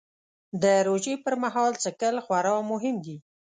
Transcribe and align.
د 0.63 0.63
روژې 0.87 1.15
پر 1.23 1.33
مهال 1.43 1.71
څښل 1.83 2.15
خورا 2.25 2.55
مهم 2.71 2.95
دي 3.05 3.17